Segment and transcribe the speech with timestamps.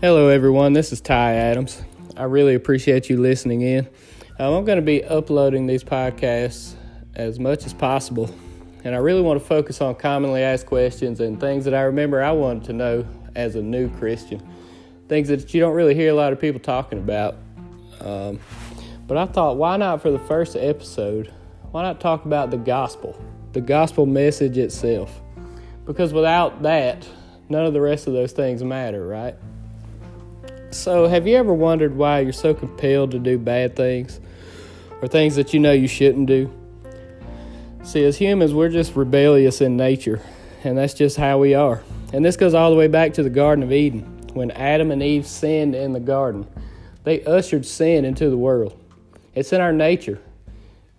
[0.00, 0.72] Hello, everyone.
[0.72, 1.82] This is Ty Adams.
[2.16, 3.86] I really appreciate you listening in.
[4.38, 6.72] Um, I'm going to be uploading these podcasts
[7.14, 8.34] as much as possible,
[8.82, 12.22] and I really want to focus on commonly asked questions and things that I remember
[12.22, 14.42] I wanted to know as a new Christian.
[15.10, 17.36] Things that you don't really hear a lot of people talking about.
[18.00, 18.40] Um,
[19.06, 21.30] but I thought, why not for the first episode?
[21.72, 25.20] Why not talk about the gospel, the gospel message itself?
[25.84, 27.06] Because without that,
[27.50, 29.36] none of the rest of those things matter, right?
[30.72, 34.20] So, have you ever wondered why you're so compelled to do bad things
[35.02, 36.48] or things that you know you shouldn't do?
[37.82, 40.22] See, as humans, we're just rebellious in nature,
[40.62, 41.82] and that's just how we are.
[42.12, 44.02] And this goes all the way back to the Garden of Eden.
[44.32, 46.46] When Adam and Eve sinned in the garden,
[47.02, 48.78] they ushered sin into the world.
[49.34, 50.20] It's in our nature.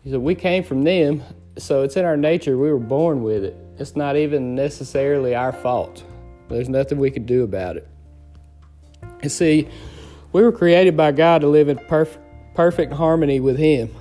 [0.10, 1.24] So we came from them,
[1.58, 2.58] so it's in our nature.
[2.58, 3.56] We were born with it.
[3.78, 6.04] It's not even necessarily our fault.
[6.50, 7.88] There's nothing we could do about it.
[9.24, 9.68] You see,
[10.34, 12.24] we were created by God to live in perfect,
[12.56, 13.94] perfect harmony with Him,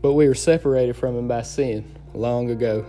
[0.00, 2.84] but we were separated from Him by sin long ago.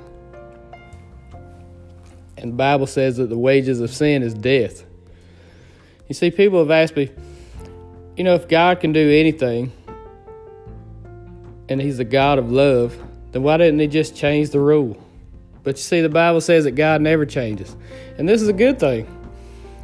[2.38, 4.84] And the Bible says that the wages of sin is death.
[6.08, 7.12] You see, people have asked me,
[8.16, 9.72] you know, if God can do anything
[11.70, 12.98] and He's the God of love,
[13.32, 15.04] then why didn't He just change the rule?
[15.64, 17.76] But you see, the Bible says that God never changes.
[18.18, 19.06] And this is a good thing.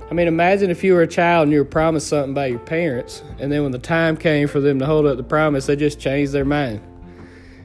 [0.10, 2.60] I mean, imagine if you were a child and you were promised something by your
[2.60, 5.76] parents, and then when the time came for them to hold up the promise, they
[5.76, 6.82] just changed their mind.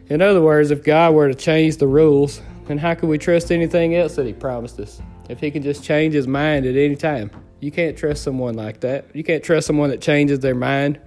[0.08, 3.50] In other words, if God were to change the rules, then how could we trust
[3.50, 5.02] anything else that He promised us?
[5.28, 8.80] If He can just change His mind at any time, you can't trust someone like
[8.80, 9.06] that.
[9.14, 11.00] You can't trust someone that changes their mind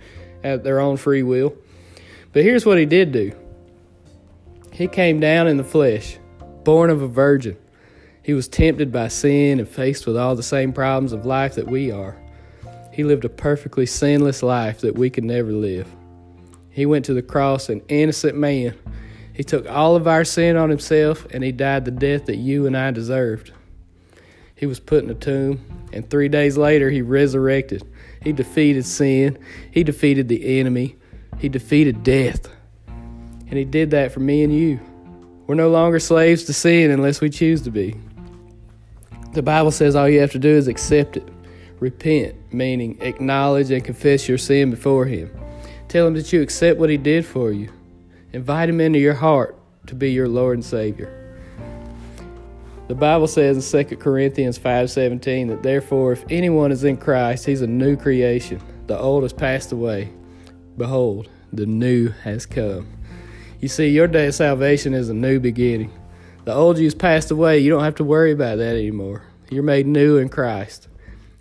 [0.44, 1.56] at their own free will.
[2.34, 3.32] But here's what He did do
[4.74, 6.18] He came down in the flesh,
[6.64, 7.58] born of a virgin
[8.24, 11.68] he was tempted by sin and faced with all the same problems of life that
[11.68, 12.16] we are.
[12.92, 15.88] He lived a perfectly sinless life that we could never live.
[16.70, 18.78] He went to the cross an innocent man.
[19.34, 22.68] He took all of our sin on himself and he died the death that you
[22.68, 23.54] and I deserved.
[24.56, 25.60] He was put in a tomb,
[25.92, 27.84] and three days later, he resurrected.
[28.22, 29.40] He defeated sin,
[29.72, 30.98] he defeated the enemy,
[31.40, 32.48] he defeated death.
[32.88, 34.80] And he did that for me and you.
[35.48, 37.96] We're no longer slaves to sin unless we choose to be.
[39.34, 41.28] The Bible says all you have to do is accept it.
[41.80, 45.32] Repent, meaning acknowledge and confess your sin before Him.
[45.88, 47.72] Tell Him that you accept what He did for you.
[48.34, 51.18] Invite Him into your heart to be your Lord and Savior.
[52.90, 57.62] The Bible says in 2 Corinthians 5:17 that therefore if anyone is in Christ, he's
[57.62, 58.60] a new creation.
[58.88, 60.12] The old has passed away.
[60.78, 62.88] Behold, the new has come.
[63.62, 65.92] You see, your day of salvation is a new beginning.
[66.44, 67.60] The old you's passed away.
[67.60, 69.24] You don't have to worry about that anymore.
[69.52, 70.88] You're made new in Christ.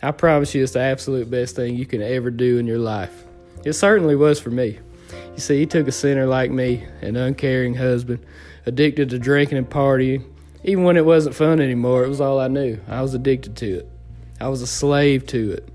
[0.02, 3.24] I promise you, it's the absolute best thing you can ever do in your life.
[3.64, 4.78] It certainly was for me.
[5.34, 8.24] You see, he took a sinner like me, an uncaring husband,
[8.66, 10.24] addicted to drinking and partying.
[10.64, 12.78] Even when it wasn't fun anymore, it was all I knew.
[12.86, 13.88] I was addicted to it.
[14.40, 15.68] I was a slave to it.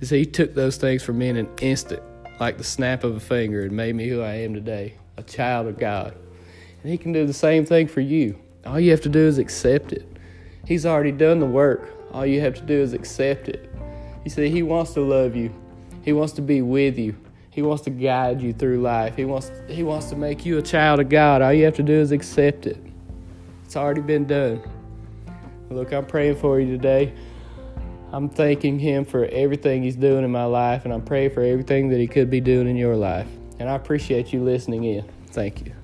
[0.00, 2.02] You see, he took those things from me in an instant,
[2.38, 5.66] like the snap of a finger, and made me who I am today, a child
[5.66, 6.14] of God.
[6.82, 8.38] And he can do the same thing for you.
[8.66, 10.06] All you have to do is accept it.
[10.66, 11.90] He's already done the work.
[12.12, 13.70] All you have to do is accept it.
[14.24, 15.52] You see, He wants to love you.
[16.02, 17.16] He wants to be with you.
[17.50, 19.16] He wants to guide you through life.
[19.16, 21.42] He wants He wants to make you a child of God.
[21.42, 22.78] All you have to do is accept it.
[23.64, 24.62] It's already been done.
[25.70, 27.12] Look, I'm praying for you today.
[28.12, 31.88] I'm thanking Him for everything He's doing in my life, and I'm praying for everything
[31.90, 33.28] that He could be doing in your life.
[33.58, 35.04] And I appreciate you listening in.
[35.28, 35.79] Thank you.